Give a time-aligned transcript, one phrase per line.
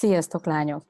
[0.00, 0.82] Sziasztok, lányok!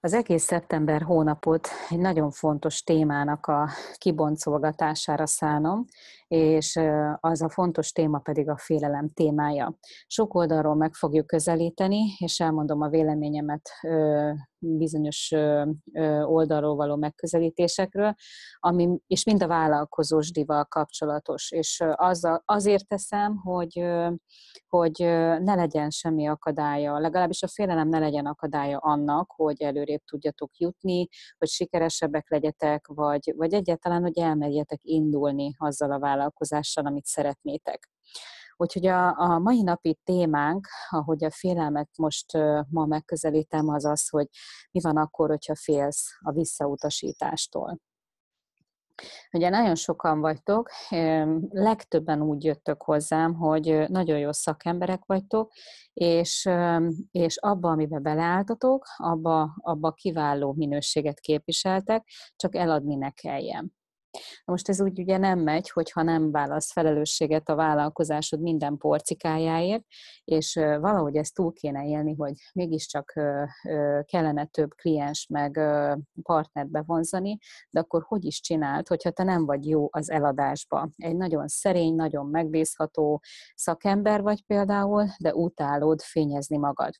[0.00, 5.84] Az egész szeptember hónapot egy nagyon fontos témának a kiboncolgatására szánom,
[6.28, 6.80] és
[7.20, 9.78] az a fontos téma pedig a félelem témája.
[10.06, 13.70] Sok oldalról meg fogjuk közelíteni, és elmondom a véleményemet
[14.58, 15.32] bizonyos
[16.22, 18.14] oldalról való megközelítésekről,
[18.58, 21.50] ami, és mind a vállalkozósdival kapcsolatos.
[21.50, 23.84] És az, azért teszem, hogy,
[24.68, 24.92] hogy
[25.40, 31.08] ne legyen semmi akadálya, legalábbis a félelem ne legyen akadálya annak, hogy előrébb tudjatok jutni,
[31.38, 37.90] hogy sikeresebbek legyetek, vagy, vagy egyáltalán, hogy elmerjetek indulni azzal a vállalkozással, amit szeretnétek.
[38.56, 42.32] Úgyhogy a, a mai napi témánk, ahogy a félelmet most
[42.68, 44.26] ma megközelítem, az az, hogy
[44.70, 47.80] mi van akkor, hogyha félsz a visszautasítástól.
[49.32, 50.70] Ugye nagyon sokan vagytok,
[51.48, 55.52] legtöbben úgy jöttök hozzám, hogy nagyon jó szakemberek vagytok,
[55.92, 56.48] és,
[57.10, 63.75] és abba, amiben beleálltatok, abba, abba kiváló minőséget képviseltek, csak eladni ne kelljen.
[64.44, 69.84] Na most ez úgy ugye nem megy, hogyha nem válasz felelősséget a vállalkozásod minden porcikájáért,
[70.24, 73.12] és valahogy ezt túl kéne élni, hogy mégiscsak
[74.04, 75.60] kellene több kliens meg
[76.22, 77.38] partnert bevonzani,
[77.70, 80.88] de akkor hogy is csinált, hogyha te nem vagy jó az eladásba.
[80.96, 83.22] Egy nagyon szerény, nagyon megbízható
[83.54, 86.92] szakember vagy például, de utálod fényezni magad.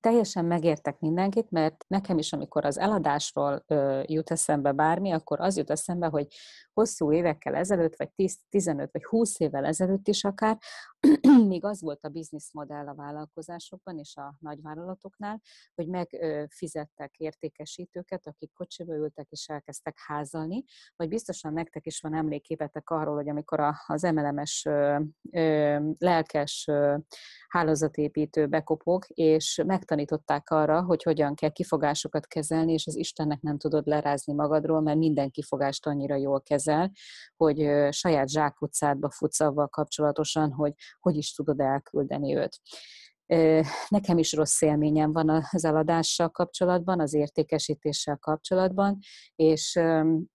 [0.00, 3.64] Teljesen megértek mindenkit, mert nekem is, amikor az eladásról
[4.02, 6.26] jut eszembe bármi, akkor az jut eszembe, hogy
[6.72, 10.58] hosszú évekkel ezelőtt, vagy 10, 15 vagy 20 évvel ezelőtt is akár,
[11.52, 15.40] még az volt a bizniszmodell a vállalkozásokban és a nagyvállalatoknál,
[15.74, 20.64] hogy megfizettek értékesítőket, akik kocsiba ültek és elkezdtek házalni,
[20.96, 24.66] vagy biztosan nektek is van emléképetek arról, hogy amikor az MLMS
[25.98, 26.68] lelkes
[27.48, 33.86] hálózatépítő bekopog, és megtanították arra, hogy hogyan kell kifogásokat kezelni, és az Istennek nem tudod
[33.86, 36.90] lerázni magadról, mert minden kifogást annyira jól kezel,
[37.36, 37.56] hogy
[37.90, 42.60] saját zsákutcádba futsz avval kapcsolatosan, hogy hogy is tudod elküldeni őt.
[43.88, 48.98] Nekem is rossz élményem van az eladással kapcsolatban, az értékesítéssel kapcsolatban,
[49.34, 49.80] és,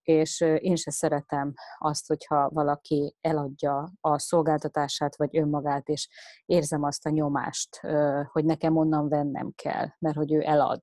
[0.02, 6.10] és én se szeretem azt, hogyha valaki eladja a szolgáltatását vagy önmagát, és
[6.46, 7.80] érzem azt a nyomást,
[8.32, 10.80] hogy nekem onnan vennem kell, mert hogy ő elad.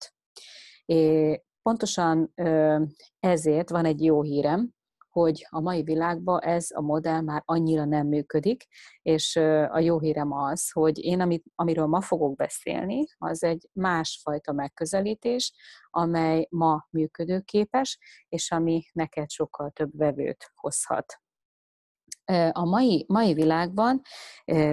[0.84, 2.32] É, pontosan
[3.20, 4.73] ezért van egy jó hírem,
[5.14, 8.64] hogy a mai világban ez a modell már annyira nem működik,
[9.02, 9.36] és
[9.70, 15.52] a jó hírem az, hogy én, amit, amiről ma fogok beszélni, az egy másfajta megközelítés,
[15.91, 17.98] amely ma működőképes,
[18.28, 21.23] és ami neked sokkal több vevőt hozhat
[22.52, 24.00] a mai, mai világban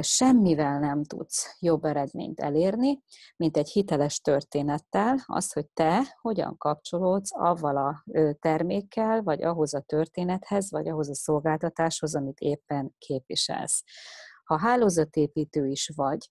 [0.01, 3.01] semmivel nem tudsz jobb eredményt elérni,
[3.35, 8.03] mint egy hiteles történettel, az, hogy te hogyan kapcsolódsz avval a
[8.39, 13.83] termékkel, vagy ahhoz a történethez, vagy ahhoz a szolgáltatáshoz, amit éppen képviselsz.
[14.43, 16.29] Ha hálózatépítő is vagy,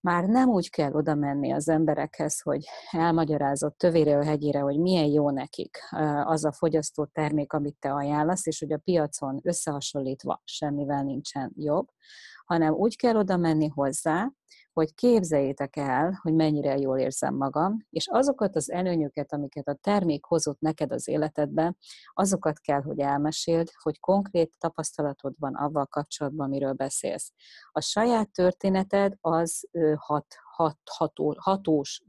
[0.00, 5.06] már nem úgy kell oda menni az emberekhez, hogy elmagyarázott tövére a hegyére, hogy milyen
[5.06, 5.78] jó nekik
[6.24, 11.86] az a fogyasztó termék, amit te ajánlasz, és hogy a piacon összehasonlítva semmivel nincsen jobb,
[12.44, 14.30] hanem úgy kell oda menni hozzá,
[14.76, 20.24] hogy képzeljétek el, hogy mennyire jól érzem magam, és azokat az előnyöket, amiket a termék
[20.24, 21.74] hozott neked az életedbe,
[22.12, 27.32] azokat kell, hogy elmeséld, hogy konkrét tapasztalatod van avval kapcsolatban, miről beszélsz.
[27.72, 30.26] A saját történeted az hat,
[30.56, 32.02] hat, ható, hatós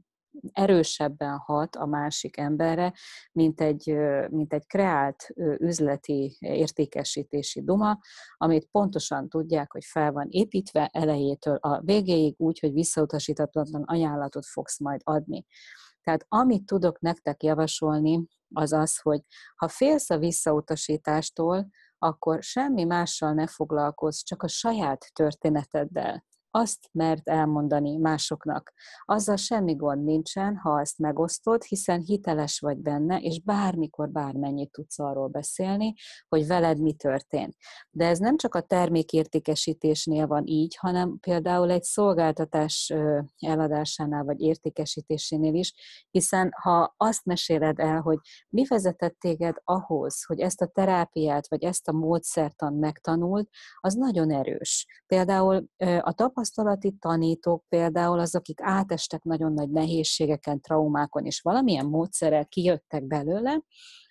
[0.52, 2.92] erősebben hat a másik emberre,
[3.32, 3.96] mint egy,
[4.28, 5.28] mint egy kreált
[5.58, 7.98] üzleti értékesítési duma,
[8.36, 14.78] amit pontosan tudják, hogy fel van építve elejétől a végéig úgy, hogy visszautasítatlan ajánlatot fogsz
[14.78, 15.44] majd adni.
[16.02, 19.20] Tehát amit tudok nektek javasolni, az az, hogy
[19.56, 27.28] ha félsz a visszautasítástól, akkor semmi mással ne foglalkozz, csak a saját történeteddel azt mert
[27.28, 28.72] elmondani másoknak.
[29.04, 34.98] Azzal semmi gond nincsen, ha azt megosztod, hiszen hiteles vagy benne, és bármikor bármennyit tudsz
[34.98, 35.94] arról beszélni,
[36.28, 37.54] hogy veled mi történt.
[37.90, 42.92] De ez nem csak a termékértékesítésnél van így, hanem például egy szolgáltatás
[43.38, 45.74] eladásánál vagy értékesítésénél is,
[46.10, 48.18] hiszen ha azt meséled el, hogy
[48.48, 53.48] mi vezetett téged ahhoz, hogy ezt a terápiát vagy ezt a módszertan megtanult,
[53.80, 54.86] az nagyon erős.
[55.06, 55.68] Például
[56.00, 62.46] a tapasztalat tapasztalati tanítók például az, akik átestek nagyon nagy nehézségeken, traumákon, és valamilyen módszerrel
[62.46, 63.62] kijöttek belőle,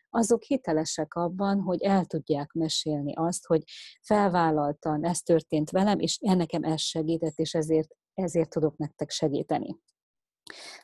[0.09, 3.63] azok hitelesek abban, hogy el tudják mesélni azt, hogy
[4.01, 9.77] felvállaltan ez történt velem, és ennekem ez segített, és ezért, ezért tudok nektek segíteni.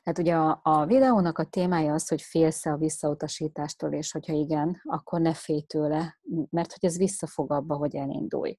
[0.04, 4.82] Hát ugye a, a videónak a témája az, hogy félsz a visszautasítástól, és hogyha igen,
[4.84, 6.20] akkor ne félj tőle,
[6.50, 8.58] mert hogy ez visszafog abba, hogy elindulj.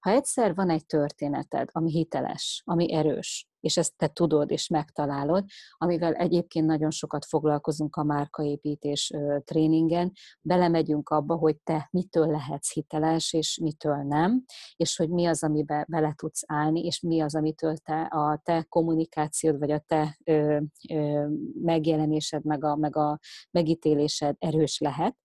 [0.00, 5.44] Ha egyszer van egy történeted, ami hiteles, ami erős, és ezt te tudod és megtalálod,
[5.76, 9.12] amivel egyébként nagyon sokat foglalkozunk a márkaépítés
[9.44, 14.44] tréningen, belemegyünk abba, hogy te mitől lehetsz hiteles, és mitől nem,
[14.76, 18.66] és hogy mi az, amiben bele tudsz állni, és mi az, amitől te, a te
[18.68, 20.60] kommunikációd, vagy a te ö,
[20.90, 21.26] ö,
[21.62, 23.18] megjelenésed, meg a, meg a
[23.50, 25.16] megítélésed erős lehet.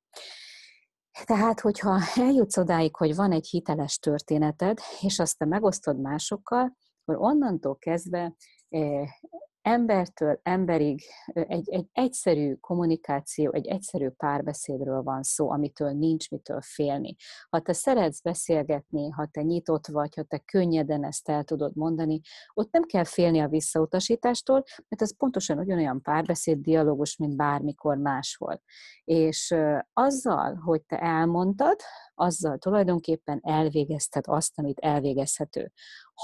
[1.25, 6.75] Tehát, hogyha eljutsz odáig, hogy van egy hiteles történeted, és azt te megosztod másokkal,
[7.05, 8.35] akkor onnantól kezdve
[8.69, 9.07] eh,
[9.63, 11.01] embertől emberig
[11.33, 17.15] egy, egy egyszerű kommunikáció, egy egyszerű párbeszédről van szó, amitől nincs mitől félni.
[17.49, 22.21] Ha te szeretsz beszélgetni, ha te nyitott vagy, ha te könnyeden ezt el tudod mondani,
[22.53, 28.61] ott nem kell félni a visszautasítástól, mert ez pontosan ugyanolyan párbeszéd, dialógus, mint bármikor máshol.
[29.03, 29.55] És
[29.93, 31.79] azzal, hogy te elmondtad,
[32.15, 35.71] azzal tulajdonképpen elvégezted azt, amit elvégezhető.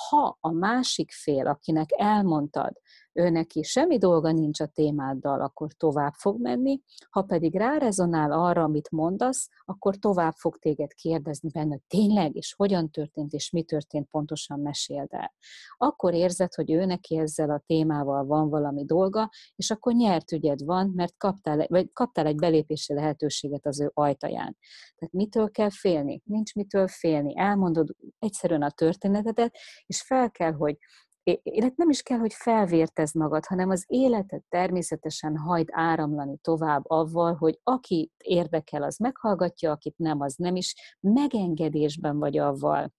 [0.10, 2.74] Ha a másik fél, akinek elmondtad,
[3.14, 8.64] ő neki semmi dolga nincs a témáddal, akkor tovább fog menni, ha pedig rárezonál arra,
[8.64, 14.08] amit mondasz, akkor tovább fog téged kérdezni benne, tényleg, és hogyan történt, és mi történt,
[14.10, 15.34] pontosan meséld el.
[15.78, 20.92] Akkor érzed, hogy ő ezzel a témával van valami dolga, és akkor nyert ügyed van,
[20.96, 24.58] mert kaptál, vagy kaptál egy belépési lehetőséget az ő ajtaján.
[24.96, 26.22] Tehát mitől kell félni?
[26.26, 27.38] Nincs mitől félni.
[27.38, 30.78] Elmondod egyszerűen a történetedet, és fel kell, hogy
[31.24, 37.36] illetve nem is kell, hogy felvértezd magad, hanem az életed természetesen hagyd áramlani tovább avval,
[37.36, 40.98] hogy aki érdekel, az meghallgatja, akit nem, az nem is.
[41.00, 42.94] Megengedésben vagy avval,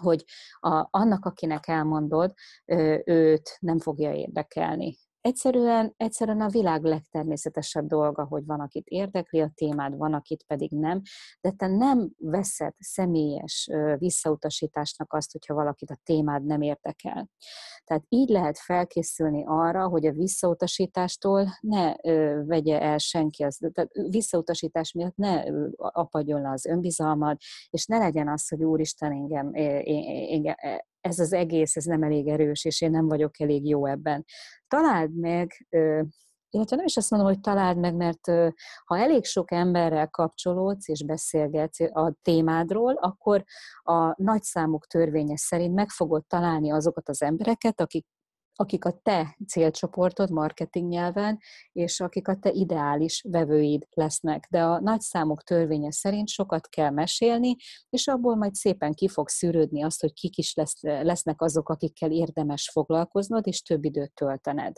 [0.00, 0.24] hogy
[0.60, 2.32] a, annak, akinek elmondod,
[3.04, 9.50] őt nem fogja érdekelni egyszerűen, egyszerűen a világ legtermészetesebb dolga, hogy van, akit érdekli a
[9.54, 11.00] témád, van, akit pedig nem,
[11.40, 13.68] de te nem veszed személyes
[13.98, 17.28] visszautasításnak azt, hogyha valakit a témád nem érdekel.
[17.84, 21.94] Tehát így lehet felkészülni arra, hogy a visszautasítástól ne
[22.44, 25.42] vegye el senki, az, tehát visszautasítás miatt ne
[25.76, 27.36] apadjon le az önbizalmad,
[27.70, 30.54] és ne legyen az, hogy úristen, engem, engem
[31.00, 34.24] ez az egész, ez nem elég erős, és én nem vagyok elég jó ebben.
[34.68, 35.66] Találd meg,
[36.50, 38.26] illetve nem is azt mondom, hogy találd meg, mert
[38.84, 43.44] ha elég sok emberrel kapcsolódsz és beszélgetsz a témádról, akkor
[43.82, 48.06] a nagyszámok törvénye szerint meg fogod találni azokat az embereket, akik
[48.60, 51.38] akik a te célcsoportod marketing nyelven,
[51.72, 54.46] és akik a te ideális vevőid lesznek.
[54.50, 57.56] De a nagy számok törvénye szerint sokat kell mesélni,
[57.90, 62.10] és abból majd szépen ki fog szűrődni azt, hogy kik is lesz, lesznek azok, akikkel
[62.10, 64.76] érdemes foglalkoznod, és több időt töltened.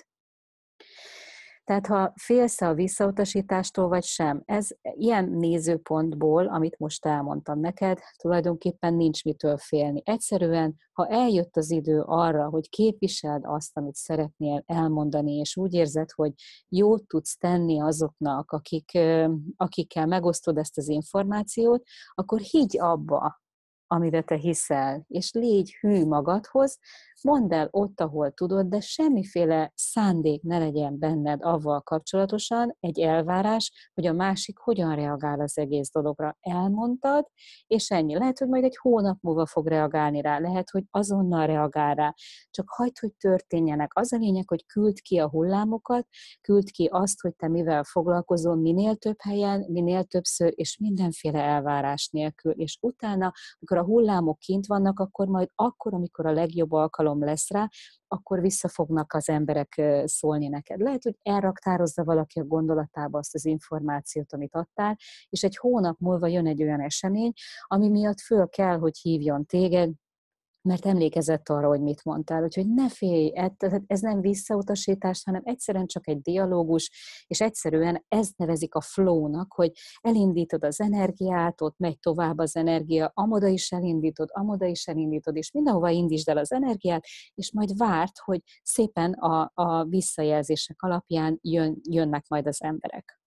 [1.65, 8.95] Tehát ha félsz a visszautasítástól, vagy sem, ez ilyen nézőpontból, amit most elmondtam neked, tulajdonképpen
[8.95, 10.03] nincs mitől félni.
[10.05, 16.11] Egyszerűen, ha eljött az idő arra, hogy képviseld azt, amit szeretnél elmondani, és úgy érzed,
[16.11, 16.33] hogy
[16.69, 18.99] jót tudsz tenni azoknak, akik,
[19.57, 21.83] akikkel megosztod ezt az információt,
[22.15, 23.41] akkor higgy abba,
[23.87, 26.79] amire te hiszel, és légy hű magadhoz,
[27.23, 33.91] mondd el ott, ahol tudod, de semmiféle szándék ne legyen benned avval kapcsolatosan, egy elvárás,
[33.95, 36.37] hogy a másik hogyan reagál az egész dologra.
[36.41, 37.27] Elmondtad,
[37.67, 38.15] és ennyi.
[38.15, 42.15] Lehet, hogy majd egy hónap múlva fog reagálni rá, lehet, hogy azonnal reagál rá.
[42.51, 43.91] Csak hagyd, hogy történjenek.
[43.95, 46.07] Az a lényeg, hogy küld ki a hullámokat,
[46.41, 52.09] küld ki azt, hogy te mivel foglalkozol minél több helyen, minél többször, és mindenféle elvárás
[52.09, 52.53] nélkül.
[52.53, 57.25] És utána, amikor a hullámok kint vannak, akkor majd akkor, amikor a legjobb alkalom alkalom
[57.25, 57.69] lesz rá,
[58.09, 60.81] akkor vissza fognak az emberek szólni neked.
[60.81, 64.97] Lehet, hogy elraktározza valaki a gondolatába azt az információt, amit adtál,
[65.29, 67.33] és egy hónap múlva jön egy olyan esemény,
[67.67, 69.91] ami miatt föl kell, hogy hívjon téged,
[70.63, 73.33] mert emlékezett arra, hogy mit mondtál, úgyhogy ne félj,
[73.87, 76.91] ez nem visszautasítás, hanem egyszerűen csak egy dialógus,
[77.27, 83.11] és egyszerűen ezt nevezik a flow-nak, hogy elindítod az energiát, ott megy tovább az energia,
[83.15, 87.05] amoda is elindítod, amoda is elindítod, és mindenhova indítsd el az energiát,
[87.35, 93.21] és majd várt, hogy szépen a, a visszajelzések alapján jön, jönnek majd az emberek.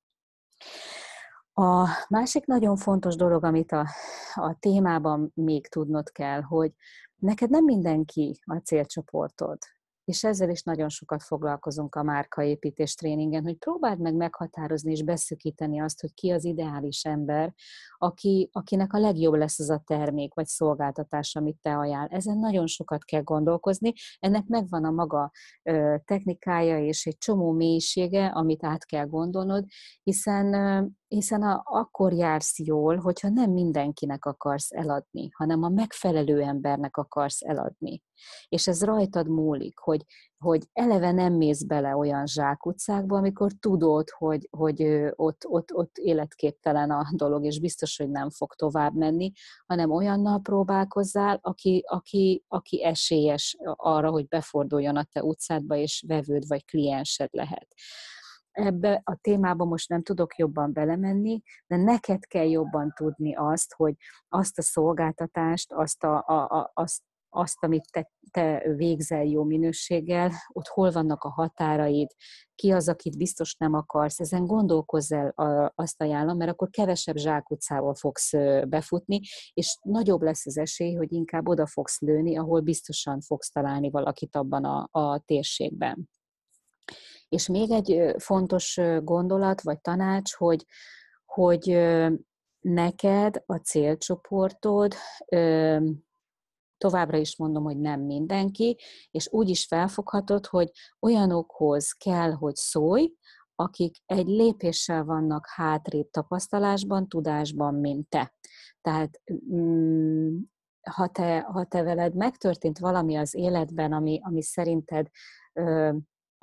[1.58, 3.88] A másik nagyon fontos dolog, amit a,
[4.34, 6.72] a témában még tudnod kell, hogy
[7.16, 9.58] neked nem mindenki a célcsoportod.
[10.06, 15.82] és ezzel is nagyon sokat foglalkozunk a márkaépítés tréningen, hogy próbáld meg meghatározni és beszűkíteni
[15.82, 17.54] azt, hogy ki az ideális ember,
[17.98, 22.08] aki, akinek a legjobb lesz az a termék vagy szolgáltatás, amit te ajánl.
[22.08, 25.32] Ezen nagyon sokat kell gondolkozni, ennek megvan a maga
[25.64, 29.66] ö, technikája és egy csomó mélysége, amit át kell gondolnod,
[30.04, 30.54] hiszen
[31.16, 37.42] hiszen a, akkor jársz jól, hogyha nem mindenkinek akarsz eladni, hanem a megfelelő embernek akarsz
[37.42, 38.02] eladni.
[38.48, 40.06] És ez rajtad múlik, hogy,
[40.38, 44.84] hogy eleve nem mész bele olyan zsákutcákba, amikor tudod, hogy, hogy
[45.16, 49.32] ott, ott, ott életképtelen a dolog, és biztos, hogy nem fog tovább menni,
[49.66, 56.48] hanem olyannal próbálkozzál, aki, aki, aki esélyes arra, hogy beforduljon a te utcádba, és vevőd
[56.48, 57.68] vagy kliensed lehet
[58.56, 63.96] ebbe a témába most nem tudok jobban belemenni, de neked kell jobban tudni azt, hogy
[64.28, 70.32] azt a szolgáltatást, azt, a, a, a, azt, azt amit te, te végzel jó minőséggel,
[70.48, 72.10] ott hol vannak a határaid,
[72.56, 75.34] ki az, akit biztos nem akarsz, ezen gondolkozz el,
[75.76, 78.32] azt ajánlom, mert akkor kevesebb zsákutcával fogsz
[78.68, 79.20] befutni,
[79.54, 84.36] és nagyobb lesz az esély, hogy inkább oda fogsz lőni, ahol biztosan fogsz találni valakit
[84.36, 86.10] abban a, a térségben.
[87.30, 90.66] És még egy fontos gondolat vagy tanács, hogy,
[91.26, 91.78] hogy
[92.60, 94.94] neked a célcsoportod,
[96.78, 98.78] továbbra is mondom, hogy nem mindenki,
[99.12, 103.14] és úgy is felfoghatod, hogy olyanokhoz kell, hogy szólj,
[103.56, 108.34] akik egy lépéssel vannak hátrébb tapasztalásban, tudásban, mint te.
[108.82, 109.22] Tehát
[109.54, 110.38] mm,
[110.92, 115.08] ha te, ha te veled megtörtént valami az életben, ami, ami szerinted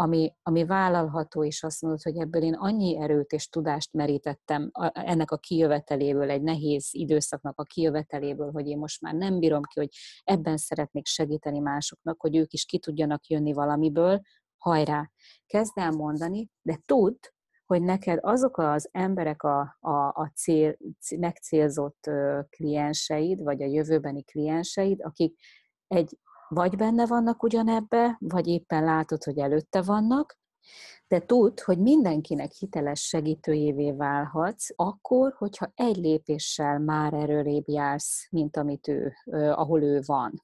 [0.03, 5.31] ami, ami vállalható, és azt mondod, hogy ebből én annyi erőt és tudást merítettem ennek
[5.31, 9.89] a kijöveteléből, egy nehéz időszaknak a kijöveteléből, hogy én most már nem bírom ki, hogy
[10.25, 14.21] ebben szeretnék segíteni másoknak, hogy ők is ki tudjanak jönni valamiből,
[14.57, 15.11] hajrá!
[15.47, 17.19] Kezd el mondani, de tudd,
[17.67, 20.77] hogy neked azok az emberek a, a, a cél,
[21.19, 22.11] megcélzott
[22.51, 25.39] klienseid, vagy a jövőbeni klienseid, akik
[25.87, 26.19] egy
[26.55, 30.39] vagy benne vannak ugyanebbe, vagy éppen látod, hogy előtte vannak,
[31.09, 38.57] de tudd, hogy mindenkinek hiteles segítőjévé válhatsz, akkor, hogyha egy lépéssel már erőrébb jársz, mint
[38.57, 39.13] amit ő,
[39.51, 40.43] ahol ő van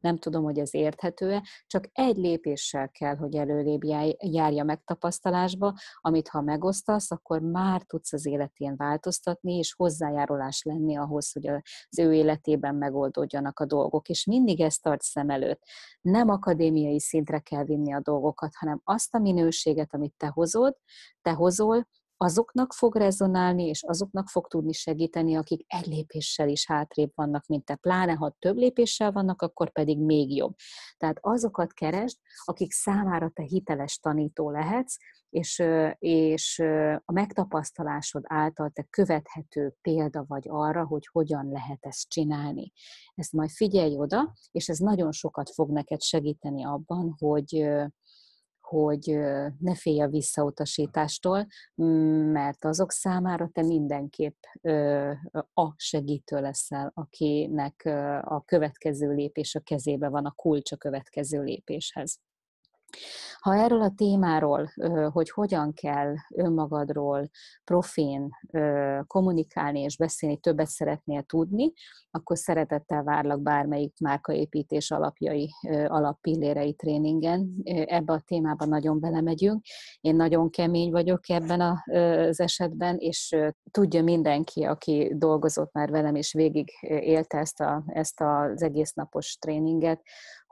[0.00, 3.84] nem tudom, hogy ez érthető-e, csak egy lépéssel kell, hogy előrébb
[4.18, 11.32] járja megtapasztalásba, amit ha megosztasz, akkor már tudsz az életén változtatni, és hozzájárulás lenni ahhoz,
[11.32, 14.08] hogy az ő életében megoldódjanak a dolgok.
[14.08, 15.62] És mindig ezt tart szem előtt.
[16.00, 20.76] Nem akadémiai szintre kell vinni a dolgokat, hanem azt a minőséget, amit te hozod,
[21.22, 27.10] te hozol, azoknak fog rezonálni, és azoknak fog tudni segíteni, akik egy lépéssel is hátrébb
[27.14, 27.74] vannak, mint te.
[27.74, 30.54] Pláne, ha több lépéssel vannak, akkor pedig még jobb.
[30.96, 34.96] Tehát azokat keresd, akik számára te hiteles tanító lehetsz,
[35.30, 35.62] és,
[35.98, 36.58] és
[37.04, 42.72] a megtapasztalásod által te követhető példa vagy arra, hogy hogyan lehet ezt csinálni.
[43.14, 47.68] Ezt majd figyelj oda, és ez nagyon sokat fog neked segíteni abban, hogy,
[48.66, 49.18] hogy
[49.58, 51.46] ne félj a visszautasítástól,
[52.32, 54.42] mert azok számára te mindenképp
[55.52, 57.82] a segítő leszel, akinek
[58.22, 62.18] a következő lépés a kezébe van, a kulcs a következő lépéshez.
[63.46, 64.72] Ha erről a témáról,
[65.12, 67.28] hogy hogyan kell önmagadról
[67.64, 68.30] profén
[69.06, 71.72] kommunikálni és beszélni, többet szeretnél tudni,
[72.10, 75.50] akkor szeretettel várlak bármelyik márkaépítés alapjai,
[75.86, 77.54] alappillérei tréningen.
[77.64, 79.64] Ebbe a témába nagyon belemegyünk.
[80.00, 83.36] Én nagyon kemény vagyok ebben az esetben, és
[83.70, 89.36] tudja mindenki, aki dolgozott már velem, és végig élte ezt, a, ezt az egész napos
[89.38, 90.02] tréninget,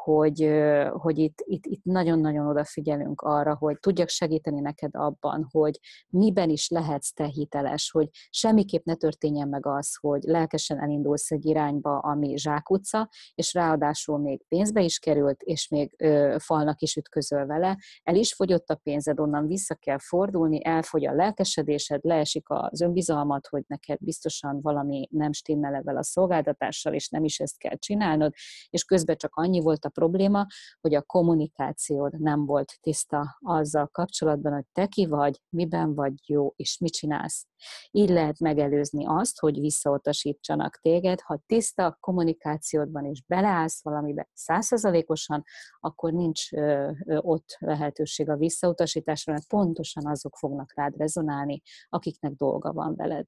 [0.05, 0.51] hogy,
[0.93, 6.69] hogy itt, itt, itt nagyon-nagyon odafigyelünk arra, hogy tudjak segíteni neked abban, hogy miben is
[6.69, 12.37] lehetsz te hiteles, hogy semmiképp ne történjen meg az, hogy lelkesen elindulsz egy irányba, ami
[12.37, 18.17] zsákutca, és ráadásul még pénzbe is került, és még ö, falnak is ütközöl vele, el
[18.17, 23.63] is fogyott a pénzed, onnan vissza kell fordulni, elfogy a lelkesedésed, leesik az önbizalmat, hogy
[23.67, 28.33] neked biztosan valami nem stimmel ebben a szolgáltatással, és nem is ezt kell csinálnod,
[28.71, 30.47] és közben csak annyi volt a probléma,
[30.81, 36.53] hogy a kommunikációd nem volt tiszta azzal kapcsolatban, hogy te ki vagy, miben vagy jó,
[36.57, 37.47] és mit csinálsz.
[37.91, 41.21] Így lehet megelőzni azt, hogy visszautasítsanak téged.
[41.21, 45.43] Ha tiszta kommunikációdban is beleállsz valamibe százszerzalékosan,
[45.81, 52.33] akkor nincs ö, ö, ott lehetőség a visszautasításra, mert pontosan azok fognak rád rezonálni, akiknek
[52.33, 53.25] dolga van veled.